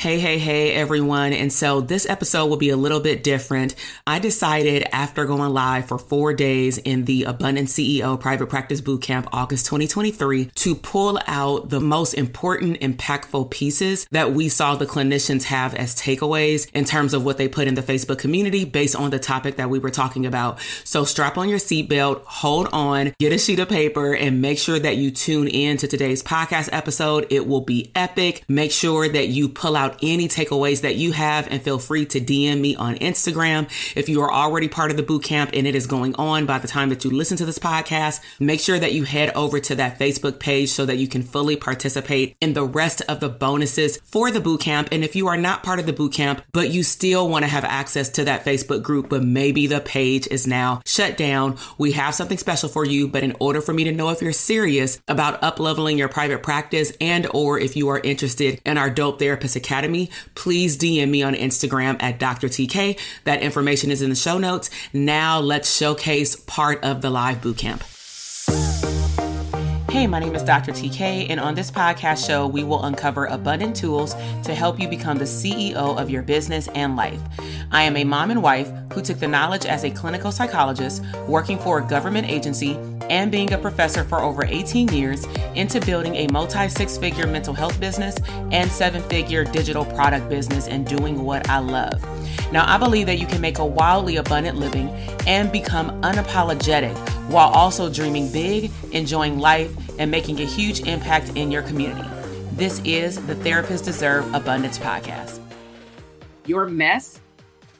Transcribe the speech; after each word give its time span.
Hey, 0.00 0.18
hey, 0.18 0.38
hey, 0.38 0.72
everyone. 0.72 1.32
And 1.34 1.52
so 1.52 1.82
this 1.82 2.08
episode 2.08 2.46
will 2.46 2.56
be 2.56 2.70
a 2.70 2.76
little 2.76 3.00
bit 3.00 3.22
different. 3.22 3.74
I 4.06 4.18
decided 4.18 4.82
after 4.92 5.26
going 5.26 5.52
live 5.52 5.86
for 5.86 5.98
four 5.98 6.32
days 6.32 6.78
in 6.78 7.04
the 7.04 7.24
Abundant 7.24 7.68
CEO 7.68 8.18
Private 8.18 8.48
Practice 8.48 8.80
Bootcamp 8.80 9.28
August 9.30 9.66
2023 9.66 10.46
to 10.46 10.74
pull 10.74 11.20
out 11.26 11.68
the 11.68 11.80
most 11.80 12.14
important, 12.14 12.80
impactful 12.80 13.50
pieces 13.50 14.06
that 14.10 14.32
we 14.32 14.48
saw 14.48 14.74
the 14.74 14.86
clinicians 14.86 15.44
have 15.44 15.74
as 15.74 15.94
takeaways 15.94 16.68
in 16.72 16.84
terms 16.84 17.12
of 17.12 17.24
what 17.24 17.36
they 17.36 17.46
put 17.46 17.68
in 17.68 17.74
the 17.74 17.82
Facebook 17.82 18.18
community 18.18 18.64
based 18.64 18.96
on 18.96 19.10
the 19.10 19.18
topic 19.18 19.56
that 19.56 19.68
we 19.68 19.78
were 19.78 19.90
talking 19.90 20.24
about. 20.24 20.58
So 20.82 21.04
strap 21.04 21.36
on 21.36 21.50
your 21.50 21.58
seatbelt, 21.58 22.24
hold 22.24 22.68
on, 22.72 23.12
get 23.18 23.34
a 23.34 23.38
sheet 23.38 23.58
of 23.58 23.68
paper, 23.68 24.14
and 24.14 24.40
make 24.40 24.58
sure 24.58 24.78
that 24.78 24.96
you 24.96 25.10
tune 25.10 25.46
in 25.46 25.76
to 25.76 25.86
today's 25.86 26.22
podcast 26.22 26.70
episode. 26.72 27.26
It 27.28 27.46
will 27.46 27.60
be 27.60 27.92
epic. 27.94 28.44
Make 28.48 28.72
sure 28.72 29.06
that 29.06 29.28
you 29.28 29.50
pull 29.60 29.76
out 29.76 29.98
any 30.02 30.26
takeaways 30.26 30.80
that 30.80 30.96
you 30.96 31.12
have 31.12 31.46
and 31.50 31.60
feel 31.60 31.78
free 31.78 32.06
to 32.06 32.18
DM 32.18 32.60
me 32.60 32.74
on 32.76 32.94
Instagram. 32.96 33.68
If 33.94 34.08
you 34.08 34.22
are 34.22 34.32
already 34.32 34.68
part 34.68 34.90
of 34.90 34.96
the 34.96 35.02
boot 35.02 35.22
camp 35.22 35.50
and 35.52 35.66
it 35.66 35.74
is 35.74 35.86
going 35.86 36.14
on 36.14 36.46
by 36.46 36.58
the 36.58 36.66
time 36.66 36.88
that 36.88 37.04
you 37.04 37.10
listen 37.10 37.36
to 37.36 37.44
this 37.44 37.58
podcast, 37.58 38.20
make 38.38 38.60
sure 38.60 38.78
that 38.78 38.94
you 38.94 39.04
head 39.04 39.30
over 39.34 39.60
to 39.60 39.74
that 39.74 39.98
Facebook 39.98 40.40
page 40.40 40.70
so 40.70 40.86
that 40.86 40.96
you 40.96 41.06
can 41.06 41.22
fully 41.22 41.56
participate 41.56 42.38
in 42.40 42.54
the 42.54 42.64
rest 42.64 43.02
of 43.06 43.20
the 43.20 43.28
bonuses 43.28 43.98
for 43.98 44.30
the 44.30 44.40
boot 44.40 44.62
camp. 44.62 44.88
And 44.92 45.04
if 45.04 45.14
you 45.14 45.28
are 45.28 45.36
not 45.36 45.62
part 45.62 45.78
of 45.78 45.84
the 45.84 45.92
boot 45.92 46.14
camp, 46.14 46.42
but 46.52 46.70
you 46.70 46.82
still 46.82 47.28
want 47.28 47.42
to 47.42 47.50
have 47.50 47.64
access 47.64 48.08
to 48.10 48.24
that 48.24 48.46
Facebook 48.46 48.82
group, 48.82 49.10
but 49.10 49.22
maybe 49.22 49.66
the 49.66 49.80
page 49.80 50.26
is 50.28 50.46
now 50.46 50.80
shut 50.86 51.18
down, 51.18 51.58
we 51.76 51.92
have 51.92 52.14
something 52.14 52.38
special 52.38 52.70
for 52.70 52.86
you. 52.86 53.08
But 53.08 53.24
in 53.24 53.36
order 53.40 53.60
for 53.60 53.74
me 53.74 53.84
to 53.84 53.92
know 53.92 54.08
if 54.08 54.22
you're 54.22 54.32
serious 54.32 55.02
about 55.06 55.42
up 55.42 55.60
leveling 55.60 55.98
your 55.98 56.08
private 56.08 56.42
practice 56.42 56.94
and 56.98 57.26
or 57.34 57.58
if 57.58 57.76
you 57.76 57.88
are 57.88 58.00
interested 58.00 58.58
in 58.64 58.78
our 58.78 58.88
dope 58.88 59.18
therapist 59.18 59.49
Academy, 59.56 60.10
please 60.34 60.76
DM 60.76 61.10
me 61.10 61.22
on 61.22 61.34
Instagram 61.34 62.02
at 62.02 62.18
Dr. 62.18 62.48
TK. 62.48 62.98
That 63.24 63.42
information 63.42 63.90
is 63.90 64.02
in 64.02 64.10
the 64.10 64.16
show 64.16 64.38
notes. 64.38 64.70
Now 64.92 65.40
let's 65.40 65.74
showcase 65.74 66.36
part 66.36 66.82
of 66.82 67.02
the 67.02 67.10
live 67.10 67.40
bootcamp. 67.40 67.82
Hey, 69.90 70.06
my 70.06 70.20
name 70.20 70.36
is 70.36 70.44
Dr. 70.44 70.70
TK, 70.70 71.26
and 71.30 71.40
on 71.40 71.56
this 71.56 71.68
podcast 71.68 72.24
show, 72.24 72.46
we 72.46 72.62
will 72.62 72.84
uncover 72.84 73.26
abundant 73.26 73.74
tools 73.74 74.14
to 74.44 74.54
help 74.54 74.78
you 74.78 74.88
become 74.88 75.18
the 75.18 75.24
CEO 75.24 75.74
of 75.74 76.08
your 76.08 76.22
business 76.22 76.68
and 76.68 76.94
life. 76.94 77.20
I 77.72 77.82
am 77.82 77.96
a 77.96 78.04
mom 78.04 78.30
and 78.30 78.40
wife 78.40 78.70
who 78.92 79.02
took 79.02 79.18
the 79.18 79.26
knowledge 79.26 79.66
as 79.66 79.84
a 79.84 79.90
clinical 79.90 80.30
psychologist, 80.30 81.04
working 81.26 81.58
for 81.58 81.80
a 81.80 81.86
government 81.86 82.30
agency, 82.30 82.78
and 83.10 83.30
being 83.30 83.52
a 83.52 83.58
professor 83.58 84.04
for 84.04 84.20
over 84.22 84.44
18 84.46 84.88
years 84.88 85.26
into 85.54 85.80
building 85.80 86.14
a 86.14 86.26
multi 86.28 86.68
six 86.68 86.96
figure 86.96 87.26
mental 87.26 87.52
health 87.52 87.78
business 87.78 88.16
and 88.52 88.70
seven 88.70 89.02
figure 89.02 89.44
digital 89.44 89.84
product 89.84 90.28
business 90.30 90.68
and 90.68 90.86
doing 90.86 91.22
what 91.24 91.48
I 91.50 91.58
love. 91.58 92.02
Now, 92.52 92.64
I 92.66 92.78
believe 92.78 93.06
that 93.06 93.18
you 93.18 93.26
can 93.26 93.40
make 93.40 93.58
a 93.58 93.66
wildly 93.66 94.16
abundant 94.16 94.56
living 94.56 94.88
and 95.26 95.52
become 95.52 96.00
unapologetic 96.02 96.96
while 97.28 97.48
also 97.50 97.92
dreaming 97.92 98.32
big, 98.32 98.70
enjoying 98.92 99.38
life, 99.38 99.72
and 99.98 100.10
making 100.10 100.40
a 100.40 100.44
huge 100.44 100.80
impact 100.80 101.36
in 101.36 101.50
your 101.50 101.62
community. 101.62 102.08
This 102.52 102.80
is 102.84 103.24
the 103.26 103.34
Therapists 103.34 103.84
Deserve 103.84 104.32
Abundance 104.34 104.78
podcast. 104.78 105.38
Your 106.46 106.66
mess 106.66 107.20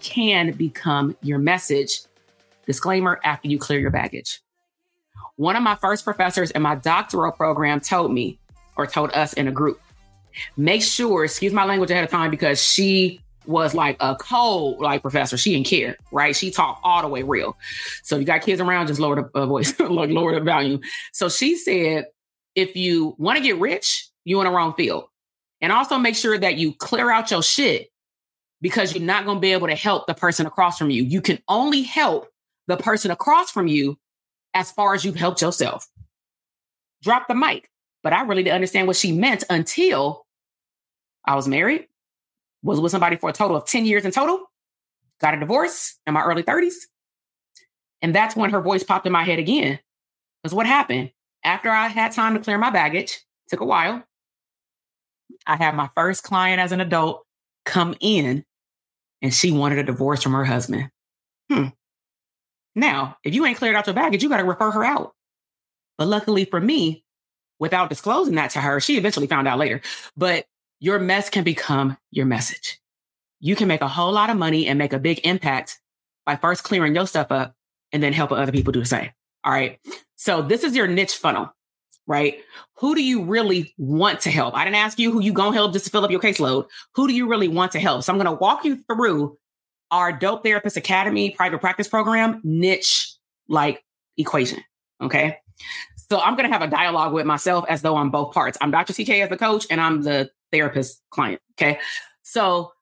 can 0.01 0.53
become 0.53 1.17
your 1.23 1.39
message. 1.39 2.03
Disclaimer 2.67 3.21
after 3.25 3.49
you 3.49 3.59
clear 3.59 3.81
your 3.81 3.91
baggage. 3.91 4.41
One 5.37 5.57
of 5.57 5.63
my 5.63 5.75
first 5.77 6.05
professors 6.05 6.51
in 6.51 6.63
my 6.63 6.75
doctoral 6.75 7.33
program 7.33 7.81
told 7.81 8.13
me, 8.13 8.39
or 8.77 8.87
told 8.87 9.11
us 9.13 9.33
in 9.35 9.49
a 9.49 9.53
group, 9.53 9.81
make 10.57 10.83
sure, 10.83 11.25
excuse 11.25 11.53
my 11.53 11.65
language 11.65 11.91
ahead 11.91 12.05
of 12.05 12.11
time, 12.11 12.31
because 12.31 12.63
she 12.63 13.21
was 13.47 13.75
like 13.75 13.97
a 14.01 14.17
cold 14.17 14.81
like 14.81 15.03
professor. 15.03 15.37
She 15.37 15.53
didn't 15.53 15.67
care, 15.67 15.97
right? 16.13 16.37
She 16.37 16.51
talked 16.51 16.81
all 16.85 17.03
the 17.03 17.09
way 17.09 17.23
real. 17.23 17.57
So 18.03 18.19
you 18.19 18.25
got 18.25 18.43
kids 18.43 18.61
around, 18.61 18.87
just 18.87 19.01
lower 19.01 19.17
the 19.17 19.31
uh, 19.35 19.47
voice, 19.47 19.79
lower 19.81 20.35
the 20.35 20.45
volume. 20.45 20.81
So 21.13 21.29
she 21.29 21.57
said, 21.57 22.07
if 22.55 22.77
you 22.77 23.15
want 23.19 23.39
to 23.39 23.43
get 23.43 23.59
rich, 23.59 24.09
you 24.25 24.41
in 24.41 24.47
the 24.47 24.53
wrong 24.53 24.75
field. 24.75 25.05
And 25.61 25.73
also 25.73 25.99
make 25.99 26.17
sure 26.17 26.39
that 26.39 26.57
you 26.57 26.73
clear 26.75 27.11
out 27.11 27.31
your 27.31 27.43
shit 27.43 27.89
because 28.61 28.95
you're 28.95 29.05
not 29.05 29.25
going 29.25 29.39
to 29.39 29.41
be 29.41 29.53
able 29.53 29.69
to 29.69 29.75
help 29.75 30.07
the 30.07 30.15
person 30.15 30.47
across 30.47 30.79
from 30.79 30.91
you. 30.91 31.03
You 31.03 31.21
can 31.21 31.39
only 31.49 31.83
help 31.83 32.29
the 32.67 32.77
person 32.77 33.11
across 33.11 33.51
from 33.51 33.67
you 33.67 33.99
as 34.55 34.71
far 34.71 34.95
as 34.95 35.05
you've 35.05 35.17
helped 35.17 35.43
yourself. 35.43 35.89
Drop 37.03 37.29
the 37.29 37.35
mic. 37.35 37.71
But 38.03 38.13
I 38.13 38.23
really 38.23 38.43
didn't 38.43 38.55
understand 38.55 38.87
what 38.87 38.97
she 38.97 39.13
meant 39.13 39.45
until 39.51 40.27
I 41.27 41.35
was 41.35 41.47
married, 41.47 41.87
was 42.63 42.81
with 42.81 42.93
somebody 42.93 43.17
for 43.17 43.29
a 43.29 43.33
total 43.33 43.57
of 43.57 43.67
10 43.67 43.85
years 43.85 44.05
in 44.05 44.11
total, 44.11 44.47
got 45.21 45.35
a 45.35 45.41
divorce 45.41 45.99
in 46.07 46.15
my 46.15 46.23
early 46.23 46.43
30s. 46.43 46.75
And 48.01 48.15
that's 48.15 48.35
when 48.35 48.51
her 48.51 48.63
voice 48.63 48.83
popped 48.83 49.07
in 49.07 49.13
my 49.13 49.25
head 49.25 49.39
again. 49.39 49.79
Because 50.43 50.55
what 50.55 50.67
happened? 50.67 51.11
After 51.45 51.71
I 51.71 51.89
had 51.89 52.13
time 52.13 52.35
to 52.35 52.41
clear 52.41 52.57
my 52.57 52.71
baggage, 52.71 53.21
took 53.49 53.61
a 53.61 53.67
while. 53.67 54.03
I 55.47 55.57
had 55.57 55.75
my 55.75 55.91
first 55.95 56.23
client 56.23 56.61
as 56.61 56.73
an 56.73 56.81
adult 56.81 57.25
come 57.67 57.95
in 58.01 58.45
and 59.23 59.35
she 59.35 59.53
wanted 59.53 59.79
a 59.79 59.83
divorce 59.83 60.23
from 60.23 60.33
her 60.33 60.45
husband. 60.45 60.91
Hmm. 61.51 61.69
Now, 62.75 63.17
if 63.25 63.35
you 63.35 63.45
ain't 63.45 63.59
cleared 63.59 63.77
out 63.77 63.87
your 63.87 63.95
baggage, 63.95 64.23
you 64.23 64.29
got 64.29 64.39
to 64.39 64.45
refer 64.45 64.71
her 64.71 64.85
out. 64.85 65.15
But 65.99 66.09
luckily 66.09 66.45
for 66.45 66.61
me, 66.61 67.05
without 67.59 67.91
disclosing 67.91 68.37
that 68.37 68.51
to 68.53 68.61
her, 68.61 68.81
she 68.81 68.97
eventually 68.97 69.27
found 69.27 69.47
out 69.47 69.59
later. 69.59 69.81
But 70.17 70.47
your 70.79 70.99
mess 70.99 71.29
can 71.29 71.45
become 71.45 71.97
your 72.11 72.27
message. 72.27 72.81
You 73.41 73.57
can 73.57 73.69
make 73.69 73.81
a 73.81 73.89
whole 73.89 74.13
lot 74.13 74.31
of 74.31 74.37
money 74.37 74.67
and 74.67 74.79
make 74.79 74.93
a 74.93 74.99
big 74.99 75.21
impact 75.27 75.79
by 76.27 76.37
first 76.37 76.65
clearing 76.65 76.95
your 76.95 77.07
stuff 77.07 77.31
up 77.31 77.55
and 77.93 78.03
then 78.03 78.13
helping 78.13 78.39
other 78.39 78.53
people 78.53 78.73
do 78.73 78.81
the 78.81 78.87
same. 78.87 79.11
All 79.45 79.53
right. 79.53 79.79
So 80.17 80.43
this 80.43 80.65
is 80.65 80.77
your 80.77 80.87
niche 80.87 81.17
funnel, 81.17 81.55
right? 82.07 82.39
Who 82.77 82.95
do 82.95 83.03
you 83.03 83.25
really 83.25 83.75
want 83.79 84.21
to 84.21 84.31
help? 84.31 84.55
I 84.55 84.65
didn't 84.65 84.77
ask 84.77 84.99
you 84.99 85.11
who 85.11 85.21
you 85.21 85.33
gonna 85.33 85.57
help 85.57 85.73
just 85.73 85.87
to 85.87 85.91
fill 85.91 86.05
up 86.05 86.11
your 86.11 86.21
caseload. 86.21 86.67
Who 86.95 87.09
do 87.09 87.15
you 87.15 87.27
really 87.27 87.49
want 87.49 87.73
to 87.73 87.81
help? 87.81 88.03
So 88.03 88.13
I'm 88.13 88.19
gonna 88.19 88.33
walk 88.33 88.65
you 88.65 88.77
through 88.85 89.39
our 89.91 90.13
Dope 90.13 90.45
Therapist 90.45 90.77
Academy 90.77 91.31
private 91.31 91.61
practice 91.61 91.89
program 91.89 92.41
niche 92.45 93.15
like 93.49 93.85
equation. 94.17 94.63
Okay. 95.01 95.39
So 96.11 96.21
I'm 96.21 96.37
gonna 96.37 96.49
have 96.49 96.63
a 96.63 96.69
dialogue 96.69 97.13
with 97.13 97.27
myself 97.27 97.65
as 97.69 97.83
though 97.83 97.97
I'm 97.97 98.11
both 98.11 98.33
parts. 98.33 98.59
I'm 98.61 98.71
Dr. 98.71 98.93
TK 98.93 99.23
as 99.23 99.29
the 99.29 99.37
coach 99.37 99.67
and 99.71 99.81
I'm 99.81 100.03
the 100.03 100.31
therapist 100.53 101.03
client. 101.11 101.41
Okay. 101.55 101.79
So 102.23 102.73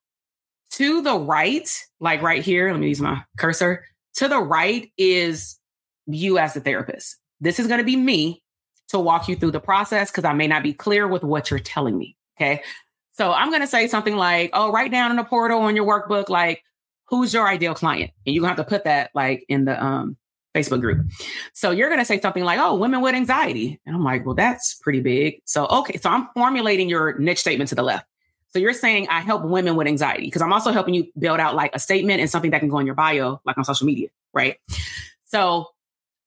to 0.73 1.03
the 1.03 1.19
right, 1.19 1.69
like 2.01 2.23
right 2.23 2.43
here, 2.43 2.71
let 2.71 2.81
me 2.81 2.89
use 2.89 3.01
my 3.01 3.23
cursor. 3.39 3.85
To 4.15 4.29
the 4.29 4.41
right 4.41 4.91
is 4.99 5.59
you 6.07 6.39
as 6.39 6.55
the 6.55 6.61
therapist. 6.61 7.17
This 7.41 7.59
is 7.59 7.67
going 7.67 7.79
to 7.79 7.85
be 7.85 7.97
me. 7.97 8.43
to 8.89 8.99
walk 8.99 9.29
you 9.29 9.37
through 9.37 9.53
the 9.53 9.61
process 9.61 10.11
because 10.11 10.25
I 10.25 10.33
may 10.33 10.47
not 10.47 10.63
be 10.63 10.73
clear 10.73 11.07
with 11.07 11.23
what 11.23 11.51
you're 11.51 11.61
telling 11.61 11.97
me. 11.97 12.17
Okay. 12.37 12.63
So 13.13 13.33
I'm 13.33 13.51
going 13.51 13.61
to 13.61 13.67
say 13.67 13.87
something 13.87 14.17
like, 14.17 14.51
oh, 14.53 14.73
write 14.73 14.91
down 14.91 15.11
in 15.11 15.17
the 15.17 15.25
portal 15.25 15.61
on 15.61 15.77
your 15.77 15.87
workbook, 15.87 16.29
like, 16.29 16.63
who's 17.09 17.33
your 17.33 17.49
ideal 17.49 17.75
client? 17.75 18.11
And 18.27 18.35
you're 18.35 18.43
to 18.43 18.49
have 18.49 18.57
to 18.57 18.65
put 18.65 18.85
that 18.85 19.11
like 19.15 19.45
in 19.49 19.65
the 19.65 19.83
um, 19.83 20.17
Facebook 20.55 20.81
group. 20.81 21.07
So 21.53 21.71
you're 21.71 21.89
to 21.95 22.05
say 22.05 22.21
something 22.21 22.45
like, 22.45 22.59
oh, 22.59 22.75
women 22.75 23.01
with 23.01 23.15
anxiety. 23.15 23.81
And 23.87 23.95
I'm 23.95 24.05
like, 24.05 24.25
well, 24.25 24.35
that's 24.35 24.75
pretty 24.75 25.01
big. 25.01 25.41
So, 25.45 25.67
okay. 25.67 25.99
So 25.99 26.11
I'm 26.11 26.29
formulating 26.35 26.89
your 26.89 27.19
niche 27.19 27.39
statement 27.39 27.69
to 27.71 27.75
the 27.75 27.83
left. 27.83 28.07
So 28.51 28.59
you're 28.59 28.73
saying 28.73 29.09
I 29.09 29.21
help 29.21 29.45
women 29.45 29.77
with 29.77 29.87
anxiety 29.87 30.25
because 30.25 30.41
I'm 30.41 30.53
also 30.53 30.73
helping 30.73 30.95
you 30.95 31.07
build 31.19 31.39
out 31.39 31.55
like 31.55 31.75
a 31.75 31.79
statement 31.79 32.21
and 32.21 32.31
something 32.31 32.51
that 32.53 32.61
can 32.61 32.69
go 32.69 32.79
in 32.79 32.87
your 32.87 32.95
bio, 32.95 33.41
like 33.45 33.59
on 33.59 33.65
social 33.65 33.87
media. 33.87 34.09
Right. 34.33 34.57
So 35.25 35.69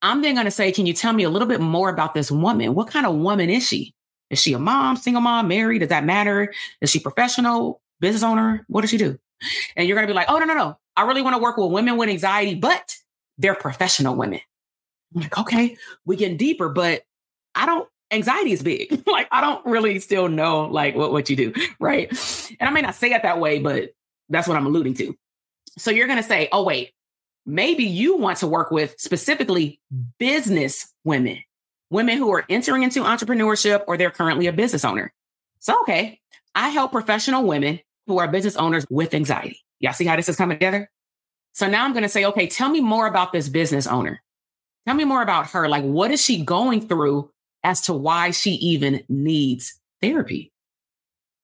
I'm 0.03 0.21
then 0.21 0.35
going 0.35 0.45
to 0.45 0.51
say, 0.51 0.71
can 0.71 0.85
you 0.85 0.93
tell 0.93 1.13
me 1.13 1.23
a 1.23 1.29
little 1.29 1.47
bit 1.47 1.61
more 1.61 1.89
about 1.89 2.13
this 2.13 2.31
woman? 2.31 2.75
What 2.75 2.89
kind 2.89 3.05
of 3.05 3.15
woman 3.15 3.49
is 3.49 3.67
she? 3.67 3.93
Is 4.29 4.39
she 4.39 4.53
a 4.53 4.59
mom, 4.59 4.97
single 4.97 5.21
mom, 5.21 5.47
married? 5.47 5.79
Does 5.79 5.89
that 5.89 6.05
matter? 6.05 6.53
Is 6.79 6.89
she 6.89 6.99
professional, 6.99 7.81
business 7.99 8.23
owner? 8.23 8.65
What 8.67 8.81
does 8.81 8.89
she 8.89 8.97
do? 8.97 9.19
And 9.75 9.87
you're 9.87 9.95
going 9.95 10.07
to 10.07 10.11
be 10.11 10.15
like, 10.15 10.27
oh, 10.29 10.37
no, 10.37 10.45
no, 10.45 10.53
no. 10.53 10.77
I 10.95 11.03
really 11.03 11.21
want 11.21 11.35
to 11.35 11.41
work 11.41 11.57
with 11.57 11.71
women 11.71 11.97
with 11.97 12.09
anxiety, 12.09 12.55
but 12.55 12.95
they're 13.37 13.55
professional 13.55 14.15
women. 14.15 14.41
I'm 15.15 15.21
like, 15.21 15.37
okay, 15.37 15.77
we 16.05 16.15
get 16.15 16.37
deeper, 16.37 16.69
but 16.69 17.03
I 17.55 17.65
don't, 17.65 17.87
anxiety 18.11 18.51
is 18.51 18.61
big. 18.61 19.03
like, 19.07 19.27
I 19.31 19.41
don't 19.41 19.65
really 19.65 19.99
still 19.99 20.27
know 20.27 20.65
like 20.65 20.95
what, 20.95 21.11
what 21.11 21.29
you 21.29 21.35
do. 21.35 21.53
Right. 21.79 22.09
And 22.59 22.69
I 22.69 22.71
may 22.71 22.81
not 22.81 22.95
say 22.95 23.11
it 23.11 23.23
that 23.23 23.39
way, 23.39 23.59
but 23.59 23.91
that's 24.29 24.47
what 24.47 24.57
I'm 24.57 24.65
alluding 24.65 24.93
to. 24.95 25.17
So 25.77 25.91
you're 25.91 26.07
going 26.07 26.21
to 26.21 26.23
say, 26.23 26.49
oh, 26.51 26.63
wait, 26.63 26.91
maybe 27.45 27.83
you 27.83 28.17
want 28.17 28.37
to 28.39 28.47
work 28.47 28.71
with 28.71 28.95
specifically 28.99 29.79
business 30.19 30.93
women, 31.03 31.39
women 31.89 32.17
who 32.17 32.31
are 32.31 32.45
entering 32.49 32.83
into 32.83 33.01
entrepreneurship 33.01 33.83
or 33.87 33.97
they're 33.97 34.11
currently 34.11 34.47
a 34.47 34.53
business 34.53 34.85
owner. 34.85 35.11
So, 35.59 35.79
okay, 35.81 36.19
I 36.53 36.69
help 36.69 36.91
professional 36.91 37.43
women 37.43 37.79
who 38.11 38.19
are 38.19 38.27
business 38.27 38.57
owners 38.57 38.85
with 38.89 39.13
anxiety. 39.13 39.57
Y'all 39.79 39.93
see 39.93 40.03
how 40.03 40.17
this 40.17 40.27
is 40.27 40.35
coming 40.35 40.57
together? 40.57 40.91
So 41.53 41.69
now 41.69 41.85
I'm 41.85 41.93
going 41.93 42.03
to 42.03 42.09
say, 42.09 42.25
okay, 42.25 42.45
tell 42.45 42.67
me 42.67 42.81
more 42.81 43.07
about 43.07 43.31
this 43.31 43.47
business 43.47 43.87
owner. 43.87 44.21
Tell 44.85 44.95
me 44.95 45.05
more 45.05 45.21
about 45.21 45.47
her. 45.51 45.69
Like, 45.69 45.85
what 45.85 46.11
is 46.11 46.21
she 46.21 46.43
going 46.43 46.89
through 46.89 47.31
as 47.63 47.79
to 47.81 47.93
why 47.93 48.31
she 48.31 48.51
even 48.55 49.01
needs 49.07 49.79
therapy? 50.01 50.51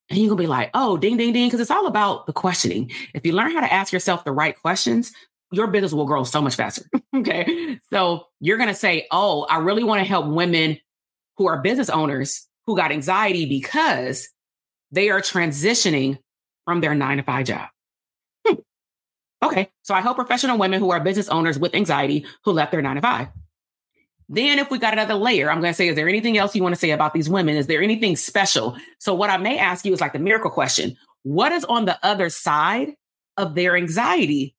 And 0.10 0.20
you're 0.20 0.28
going 0.28 0.40
to 0.40 0.44
be 0.44 0.48
like, 0.48 0.72
oh, 0.74 0.98
ding, 0.98 1.16
ding, 1.16 1.32
ding, 1.32 1.48
because 1.48 1.62
it's 1.62 1.72
all 1.72 1.88
about 1.88 2.26
the 2.26 2.34
questioning. 2.34 2.92
If 3.14 3.26
you 3.26 3.32
learn 3.32 3.54
how 3.54 3.62
to 3.62 3.72
ask 3.72 3.94
yourself 3.94 4.26
the 4.26 4.34
right 4.34 4.60
questions, 4.62 5.14
your 5.54 5.68
business 5.68 5.94
will 5.94 6.06
grow 6.06 6.26
so 6.26 6.42
much 6.42 6.56
faster. 6.56 6.84
okay. 7.16 7.80
So 7.90 8.28
you're 8.42 8.58
going 8.58 8.68
to 8.68 8.76
say, 8.76 9.08
oh, 9.12 9.44
I 9.44 9.60
really 9.60 9.86
want 9.86 10.02
to 10.02 10.06
help 10.08 10.28
women 10.28 10.78
who 11.38 11.48
are 11.48 11.62
business 11.62 11.90
owners 11.90 12.46
who 12.66 12.76
got 12.76 12.92
anxiety 12.92 13.46
because 13.46 14.28
they 14.92 15.10
are 15.10 15.22
transitioning 15.22 16.18
from 16.68 16.82
their 16.82 16.94
nine 16.94 17.16
to 17.16 17.24
five 17.24 17.46
job. 17.46 17.70
Hmm. 18.46 18.56
Okay. 19.42 19.72
So 19.84 19.96
I 19.96 20.02
help 20.02 20.18
professional 20.18 20.58
women 20.58 20.82
who 20.82 20.92
are 20.92 21.00
business 21.00 21.30
owners 21.30 21.58
with 21.58 21.74
anxiety 21.74 22.26
who 22.44 22.52
left 22.52 22.74
their 22.74 22.82
nine 22.82 22.96
to 22.96 23.02
five. 23.02 23.30
Then, 24.28 24.60
if 24.60 24.70
we 24.70 24.78
got 24.78 24.92
another 24.92 25.14
layer, 25.14 25.50
I'm 25.50 25.62
going 25.62 25.72
to 25.72 25.78
say, 25.78 25.88
is 25.88 25.96
there 25.96 26.10
anything 26.10 26.38
else 26.38 26.54
you 26.54 26.62
want 26.62 26.76
to 26.76 26.80
say 26.80 26.92
about 26.92 27.14
these 27.14 27.30
women? 27.30 27.56
Is 27.56 27.68
there 27.68 27.82
anything 27.82 28.18
special? 28.18 28.76
So, 29.00 29.14
what 29.14 29.30
I 29.30 29.38
may 29.38 29.58
ask 29.58 29.86
you 29.86 29.94
is 29.94 30.02
like 30.02 30.12
the 30.12 30.20
miracle 30.20 30.52
question 30.52 30.98
What 31.24 31.54
is 31.54 31.64
on 31.64 31.86
the 31.86 31.98
other 32.04 32.30
side 32.30 32.90
of 33.38 33.56
their 33.56 33.78
anxiety 33.78 34.54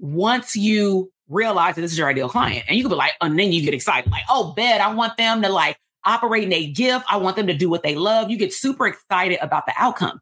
once 0.00 0.56
you 0.56 1.12
realize 1.28 1.76
that 1.76 1.82
this 1.82 1.92
is 1.92 1.98
your 1.98 2.08
ideal 2.08 2.28
client? 2.28 2.64
And 2.66 2.76
you 2.76 2.82
could 2.82 2.90
be 2.90 2.96
like, 2.96 3.12
and 3.20 3.38
then 3.38 3.52
you 3.52 3.62
get 3.62 3.72
excited, 3.72 4.10
like, 4.10 4.24
oh, 4.28 4.52
bet 4.56 4.80
I 4.80 4.92
want 4.92 5.16
them 5.16 5.42
to 5.42 5.48
like 5.48 5.76
operate 6.04 6.42
in 6.42 6.52
a 6.52 6.66
gift. 6.66 7.06
I 7.08 7.18
want 7.18 7.36
them 7.36 7.46
to 7.46 7.54
do 7.54 7.70
what 7.70 7.84
they 7.84 7.94
love. 7.94 8.32
You 8.32 8.36
get 8.36 8.52
super 8.52 8.88
excited 8.88 9.38
about 9.40 9.66
the 9.66 9.74
outcome 9.76 10.20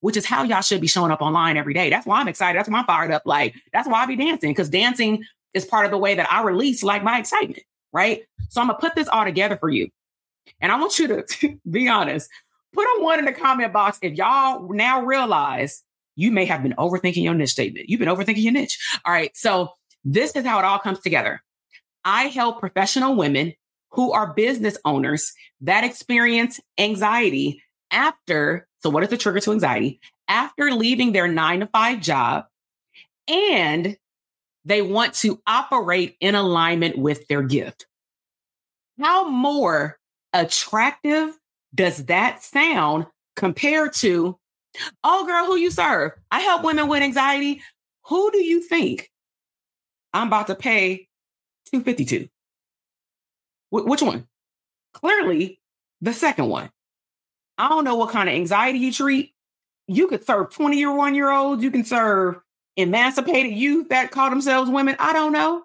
which 0.00 0.16
is 0.16 0.26
how 0.26 0.42
y'all 0.42 0.60
should 0.60 0.80
be 0.80 0.86
showing 0.86 1.10
up 1.10 1.22
online 1.22 1.56
every 1.56 1.74
day. 1.74 1.90
That's 1.90 2.06
why 2.06 2.20
I'm 2.20 2.28
excited. 2.28 2.58
That's 2.58 2.68
why 2.68 2.78
I'm 2.78 2.86
fired 2.86 3.10
up. 3.10 3.22
Like, 3.24 3.54
that's 3.72 3.88
why 3.88 4.02
I 4.02 4.06
be 4.06 4.16
dancing 4.16 4.50
because 4.50 4.68
dancing 4.68 5.24
is 5.54 5.64
part 5.64 5.84
of 5.84 5.90
the 5.90 5.98
way 5.98 6.14
that 6.14 6.30
I 6.30 6.42
release 6.42 6.82
like 6.82 7.02
my 7.02 7.18
excitement, 7.18 7.62
right? 7.92 8.22
So 8.50 8.60
I'm 8.60 8.68
gonna 8.68 8.78
put 8.78 8.94
this 8.94 9.08
all 9.08 9.24
together 9.24 9.56
for 9.56 9.68
you. 9.68 9.88
And 10.60 10.70
I 10.70 10.78
want 10.78 10.98
you 10.98 11.08
to 11.08 11.58
be 11.70 11.88
honest. 11.88 12.30
Put 12.72 12.84
a 12.84 13.02
one 13.02 13.18
in 13.18 13.24
the 13.24 13.32
comment 13.32 13.72
box 13.72 13.98
if 14.02 14.14
y'all 14.14 14.70
now 14.70 15.02
realize 15.02 15.82
you 16.14 16.30
may 16.30 16.44
have 16.44 16.62
been 16.62 16.74
overthinking 16.74 17.22
your 17.22 17.34
niche 17.34 17.50
statement. 17.50 17.88
You've 17.88 18.00
been 18.00 18.08
overthinking 18.08 18.42
your 18.42 18.52
niche. 18.52 18.78
All 19.04 19.12
right. 19.12 19.34
So 19.34 19.70
this 20.04 20.32
is 20.32 20.44
how 20.44 20.58
it 20.58 20.64
all 20.64 20.78
comes 20.78 21.00
together. 21.00 21.42
I 22.04 22.24
help 22.24 22.60
professional 22.60 23.16
women 23.16 23.54
who 23.90 24.12
are 24.12 24.34
business 24.34 24.76
owners 24.84 25.32
that 25.62 25.84
experience 25.84 26.60
anxiety 26.78 27.62
after 27.90 28.68
so, 28.86 28.90
what 28.90 29.02
is 29.02 29.08
the 29.08 29.16
trigger 29.16 29.40
to 29.40 29.50
anxiety? 29.50 29.98
After 30.28 30.70
leaving 30.70 31.10
their 31.10 31.26
nine 31.26 31.58
to 31.58 31.66
five 31.66 32.00
job 32.00 32.44
and 33.26 33.96
they 34.64 34.80
want 34.80 35.12
to 35.14 35.42
operate 35.44 36.16
in 36.20 36.36
alignment 36.36 36.96
with 36.96 37.26
their 37.26 37.42
gift. 37.42 37.88
How 39.00 39.28
more 39.28 39.98
attractive 40.32 41.36
does 41.74 42.04
that 42.04 42.44
sound 42.44 43.06
compared 43.34 43.92
to, 43.94 44.38
oh, 45.02 45.26
girl, 45.26 45.46
who 45.46 45.56
you 45.56 45.72
serve? 45.72 46.12
I 46.30 46.38
help 46.38 46.62
women 46.62 46.86
with 46.86 47.02
anxiety. 47.02 47.62
Who 48.04 48.30
do 48.30 48.38
you 48.38 48.60
think 48.60 49.10
I'm 50.14 50.28
about 50.28 50.46
to 50.46 50.54
pay 50.54 51.08
252? 51.72 52.28
Wh- 53.70 53.84
which 53.84 54.02
one? 54.02 54.28
Clearly, 54.92 55.60
the 56.00 56.12
second 56.12 56.50
one. 56.50 56.70
I 57.58 57.68
don't 57.68 57.84
know 57.84 57.96
what 57.96 58.10
kind 58.10 58.28
of 58.28 58.34
anxiety 58.34 58.78
you 58.78 58.92
treat. 58.92 59.32
You 59.88 60.08
could 60.08 60.26
serve 60.26 60.50
20 60.50 60.76
year 60.76 60.92
one 60.92 61.14
year 61.14 61.30
olds. 61.30 61.62
You 61.62 61.70
can 61.70 61.84
serve 61.84 62.38
emancipated 62.76 63.52
youth 63.52 63.88
that 63.88 64.10
call 64.10 64.30
themselves 64.30 64.70
women. 64.70 64.96
I 64.98 65.12
don't 65.12 65.32
know. 65.32 65.64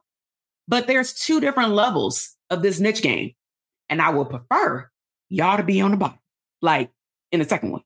But 0.68 0.88
there's 0.88 1.14
two 1.14 1.42
different 1.42 1.72
levels 1.72 2.36
of 2.50 2.62
this 2.62 2.80
niche 2.80 3.02
game. 3.02 3.34
And 3.90 4.02
I 4.02 4.10
would 4.10 4.30
prefer 4.30 4.90
y'all 5.30 5.58
to 5.58 5.64
be 5.64 5.82
on 5.82 5.92
the 5.92 5.98
bottom, 5.98 6.20
like 6.62 6.92
in 7.32 7.40
the 7.40 7.46
second 7.46 7.72
one. 7.72 7.84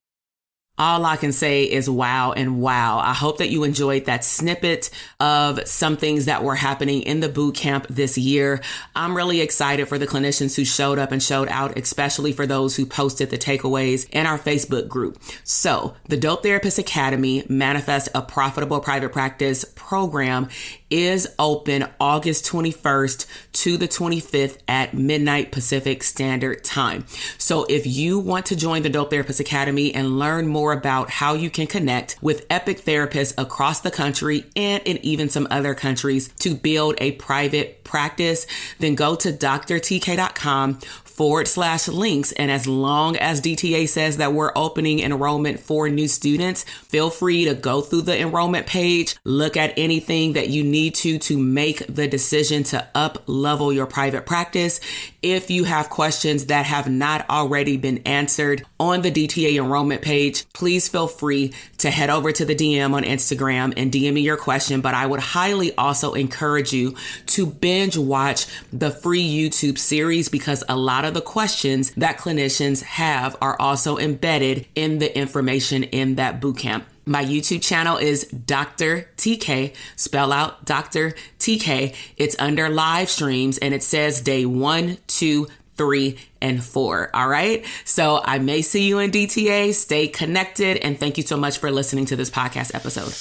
All 0.78 1.06
I 1.06 1.16
can 1.16 1.32
say 1.32 1.64
is 1.64 1.90
wow 1.90 2.34
and 2.34 2.60
wow. 2.60 3.00
I 3.00 3.14
hope 3.14 3.38
that 3.38 3.50
you 3.50 3.64
enjoyed 3.64 4.06
that 4.06 4.26
snippet 4.26 4.90
of 5.20 5.66
some 5.68 5.96
things 5.96 6.26
that 6.26 6.44
were 6.44 6.56
happening 6.56 7.02
in 7.04 7.22
the 7.22 7.30
boot 7.30 7.56
camp 7.56 7.88
this 7.90 8.18
year. 8.18 8.62
I'm 8.96 9.16
really 9.16 9.40
excited 9.40 9.88
for 9.88 9.98
the 9.98 10.08
clinicians 10.08 10.56
who 10.56 10.66
showed 10.66 11.00
up 11.00 11.14
and 11.14 11.24
showed 11.24 11.48
out, 11.48 11.78
especially 11.78 12.34
for 12.34 12.46
those 12.46 12.76
who 12.76 12.86
posted 12.86 13.30
the 13.30 13.38
takeaways 13.38 14.10
in 14.12 14.26
our 14.26 14.38
Facebook 14.38 14.90
group. 14.90 15.18
So 15.46 15.96
the 16.10 16.18
Dope 16.18 16.44
Therapist 16.44 16.78
Academy 16.78 17.46
Manifest 17.48 18.10
a 18.14 18.22
Profitable 18.22 18.82
Private 18.82 19.14
Practice 19.14 19.64
program 19.76 20.50
is 20.90 21.28
open 21.40 21.88
August 22.00 22.46
21st 22.46 23.26
to 23.52 23.78
the 23.78 23.88
25th 23.88 24.58
at 24.68 24.94
midnight 24.94 25.52
Pacific 25.52 26.04
Standard 26.04 26.64
Time. 26.64 27.06
So 27.38 27.66
if 27.66 27.88
you 27.88 28.20
want 28.20 28.46
to 28.48 28.56
join 28.56 28.84
the 28.84 28.90
Dope 28.90 29.10
Therapist 29.10 29.40
Academy 29.40 29.94
and 29.94 30.20
learn 30.20 30.48
more 30.66 30.74
about 30.74 31.12
how 31.12 31.36
you 31.36 31.48
can 31.52 31.68
connect 31.68 32.18
with 32.24 32.44
epic 32.50 32.82
therapists 32.82 33.36
across 33.38 33.82
the 33.82 33.92
country 33.92 34.46
and 34.56 34.82
in 34.84 34.98
even 35.06 35.30
some 35.30 35.48
other 35.52 35.76
countries 35.76 36.30
to 36.40 36.56
build 36.56 36.96
a 36.98 37.12
private 37.12 37.84
practice, 37.84 38.48
then 38.80 38.96
go 38.96 39.16
to 39.16 39.32
drtk.com 39.32 40.80
forward 41.16 41.48
slash 41.48 41.88
links. 41.88 42.34
And 42.34 42.52
as 42.52 42.68
long 42.68 43.16
as 43.16 43.40
DTA 43.40 43.88
says 43.88 44.18
that 44.18 44.34
we're 44.34 44.52
opening 44.56 45.00
enrollment 45.00 45.62
for 45.62 45.88
new 45.88 46.10
students, 46.10 46.64
feel 46.64 47.10
free 47.10 47.46
to 47.46 47.56
go 47.56 47.80
through 47.80 48.02
the 48.02 48.20
enrollment 48.20 48.68
page, 48.68 49.16
look 49.24 49.56
at 49.56 49.74
anything 49.78 50.34
that 50.34 50.50
you 50.50 50.64
need 50.64 50.94
to 50.96 51.18
to 51.20 51.38
make 51.38 51.88
the 51.88 52.08
decision 52.10 52.64
to 52.64 52.86
up 52.94 53.24
level 53.28 53.72
your 53.72 53.86
private 53.86 54.26
practice. 54.26 54.82
If 55.22 55.50
you 55.50 55.64
have 55.64 55.90
questions 55.90 56.48
that 56.48 56.66
have 56.66 56.90
not 56.90 57.30
already 57.30 57.78
been 57.78 58.00
answered 58.00 58.66
on 58.78 59.02
the 59.02 59.12
DTA 59.12 59.56
enrollment 59.56 60.02
page, 60.02 60.44
please 60.56 60.88
feel 60.88 61.08
free 61.08 61.54
to 61.78 61.92
head 61.92 62.10
over 62.10 62.32
to 62.32 62.46
the 62.46 62.56
DM 62.56 62.94
on 62.94 63.04
Instagram 63.04 63.74
and 63.78 63.92
DM 63.92 64.14
me 64.14 64.22
your 64.22 64.38
question. 64.38 64.82
But 64.82 64.96
I 64.96 65.06
would 65.06 65.20
highly 65.20 65.76
also 65.76 66.14
encourage 66.14 66.74
you 66.74 66.96
to 67.28 67.46
binge 67.46 67.98
watch 67.98 68.48
the 68.74 68.90
free 68.90 69.28
YouTube 69.28 69.78
series 69.78 70.30
because 70.30 70.64
a 70.68 70.76
lot 70.76 71.06
of 71.06 71.14
the 71.14 71.22
questions 71.22 71.92
that 71.92 72.18
clinicians 72.18 72.82
have 72.82 73.36
are 73.42 73.56
also 73.60 73.98
embedded 73.98 74.66
in 74.74 74.98
the 74.98 75.16
information 75.16 75.84
in 75.84 76.16
that 76.16 76.42
bootcamp. 76.42 76.86
My 77.08 77.24
YouTube 77.24 77.62
channel 77.62 77.98
is 77.98 78.26
Dr. 78.26 79.08
TK, 79.18 79.76
spell 79.96 80.32
out 80.32 80.66
Dr. 80.66 81.14
TK. 81.38 81.94
It's 82.18 82.36
under 82.40 82.68
live 82.68 83.12
streams 83.12 83.60
and 83.60 83.76
it 83.76 83.84
says 83.84 84.22
day 84.22 84.48
one, 84.48 84.98
two, 85.06 85.48
three, 85.78 86.18
and 86.42 86.64
four. 86.64 87.10
All 87.14 87.28
right. 87.28 87.66
So 87.84 88.22
I 88.24 88.40
may 88.40 88.62
see 88.62 88.88
you 88.88 89.00
in 89.00 89.12
DTA. 89.12 89.74
Stay 89.74 90.08
connected. 90.08 90.78
And 90.78 91.00
thank 91.00 91.18
you 91.18 91.24
so 91.24 91.38
much 91.38 91.58
for 91.58 91.72
listening 91.72 92.06
to 92.08 92.16
this 92.16 92.30
podcast 92.30 92.74
episode. 92.76 93.14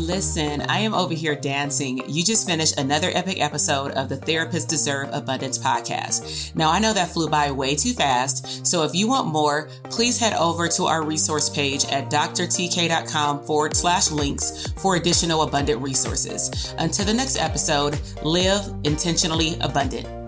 Listen, 0.00 0.62
I 0.62 0.80
am 0.80 0.92
over 0.92 1.14
here 1.14 1.36
dancing. 1.36 2.02
You 2.08 2.24
just 2.24 2.44
finished 2.44 2.78
another 2.78 3.10
epic 3.14 3.40
episode 3.40 3.92
of 3.92 4.08
the 4.08 4.16
Therapists 4.16 4.66
Deserve 4.66 5.08
Abundance 5.12 5.56
podcast. 5.56 6.54
Now, 6.56 6.70
I 6.72 6.80
know 6.80 6.92
that 6.92 7.10
flew 7.10 7.28
by 7.28 7.52
way 7.52 7.76
too 7.76 7.92
fast, 7.92 8.66
so 8.66 8.82
if 8.82 8.92
you 8.92 9.06
want 9.06 9.28
more, 9.28 9.68
please 9.84 10.18
head 10.18 10.34
over 10.34 10.66
to 10.68 10.86
our 10.86 11.04
resource 11.04 11.48
page 11.48 11.84
at 11.84 12.10
drtk.com 12.10 13.44
forward 13.44 13.76
slash 13.76 14.10
links 14.10 14.72
for 14.82 14.96
additional 14.96 15.42
abundant 15.42 15.80
resources. 15.80 16.74
Until 16.78 17.04
the 17.04 17.14
next 17.14 17.38
episode, 17.38 18.00
live 18.24 18.66
intentionally 18.82 19.56
abundant. 19.60 20.19